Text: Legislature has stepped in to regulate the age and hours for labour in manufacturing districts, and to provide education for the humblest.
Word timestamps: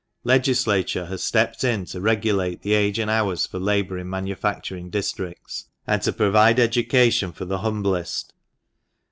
Legislature 0.23 1.05
has 1.05 1.21
stepped 1.21 1.63
in 1.63 1.85
to 1.85 2.01
regulate 2.01 2.63
the 2.63 2.73
age 2.73 2.97
and 2.97 3.11
hours 3.11 3.45
for 3.45 3.59
labour 3.59 3.99
in 3.99 4.09
manufacturing 4.09 4.89
districts, 4.89 5.65
and 5.85 6.01
to 6.01 6.11
provide 6.11 6.59
education 6.59 7.31
for 7.31 7.45
the 7.45 7.59
humblest. 7.59 8.33